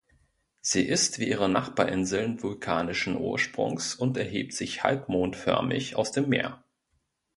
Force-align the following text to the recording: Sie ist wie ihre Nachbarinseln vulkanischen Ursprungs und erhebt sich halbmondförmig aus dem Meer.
Sie 0.61 0.87
ist 0.87 1.19
wie 1.19 1.27
ihre 1.29 1.47
Nachbarinseln 1.47 2.41
vulkanischen 2.41 3.15
Ursprungs 3.15 3.93
und 3.93 4.17
erhebt 4.17 4.51
sich 4.53 4.81
halbmondförmig 4.81 5.95
aus 5.95 6.11
dem 6.11 6.27
Meer. 6.27 6.63